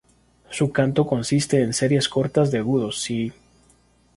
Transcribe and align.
Su 0.49 0.71
canto 0.71 1.05
consiste 1.05 1.61
en 1.61 1.75
series 1.75 2.09
cortas 2.09 2.49
de 2.49 2.57
agudos 2.57 3.01
"sii". 3.03 3.31